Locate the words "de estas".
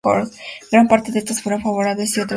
1.11-1.43